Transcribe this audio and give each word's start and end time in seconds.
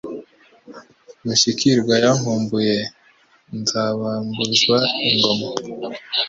Mushyikirwa 1.23 1.93
yankumbuye 2.03 2.77
Nzabambuzwa 3.59 4.77
ingoma. 5.09 5.47